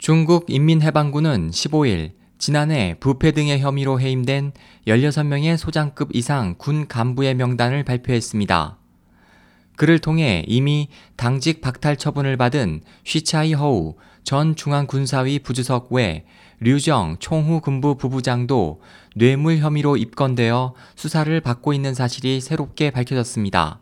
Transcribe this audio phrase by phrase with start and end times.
[0.00, 4.52] 중국 인민해방군은 15일 지난해 부패 등의 혐의로 해임된
[4.88, 8.78] 16명의 소장급 이상 군 간부의 명단을 발표했습니다.
[9.76, 16.24] 그를 통해 이미 당직 박탈 처분을 받은 쉬차이 허우 전 중앙군사위 부주석 외
[16.60, 18.80] 류정 총후 군부 부부장도
[19.16, 23.80] 뇌물 혐의로 입건되어 수사를 받고 있는 사실이 새롭게 밝혀졌습니다.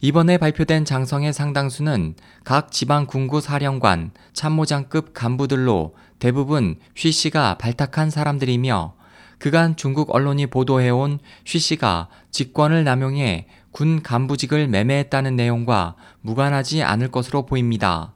[0.00, 8.94] 이번에 발표된 장성의 상당수는 각 지방 군구 사령관, 참모장급 간부들로 대부분 쉬 씨가 발탁한 사람들이며
[9.38, 17.46] 그간 중국 언론이 보도해온 쉬 씨가 직권을 남용해 군 간부직을 매매했다는 내용과 무관하지 않을 것으로
[17.46, 18.12] 보입니다.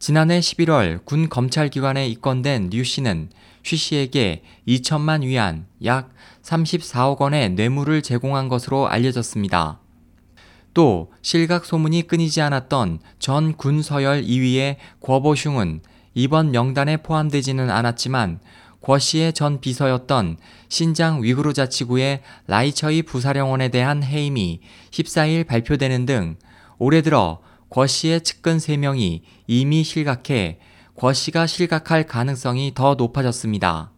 [0.00, 3.30] 지난해 11월 군 검찰기관에 입건된 류 씨는
[3.62, 6.10] 쉬 씨에게 2천만 위안, 약
[6.42, 9.80] 34억 원의 뇌물을 제공한 것으로 알려졌습니다.
[10.72, 15.80] 또 실각 소문이 끊이지 않았던 전 군서열 2위의 궈보슝은
[16.14, 18.40] 이번 명단에 포함되지는 않았지만
[18.80, 24.60] 궈 씨의 전 비서였던 신장 위구르 자치구의 라이처이 부사령원에 대한 해임이
[24.90, 26.36] 14일 발표되는 등
[26.78, 30.58] 올해 들어 궈 씨의 측근 3명이 이미 실각해
[30.94, 33.92] 궈 씨가 실각할 가능성이 더 높아졌습니다.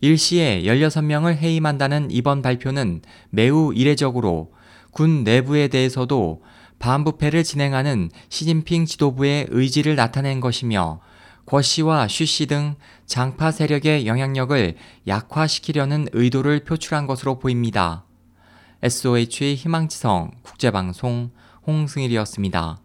[0.00, 4.52] 일시에 16명을 해임한다는 이번 발표는 매우 이례적으로
[4.96, 6.42] 군 내부에 대해서도
[6.78, 11.00] 반부패를 진행하는 시진핑 지도부의 의지를 나타낸 것이며
[11.44, 14.74] 궈 씨와 쉬씨등 장파 세력의 영향력을
[15.06, 18.06] 약화시키려는 의도를 표출한 것으로 보입니다.
[18.82, 21.30] SOH 희망지성 국제방송
[21.66, 22.78] 홍승일이었습니다.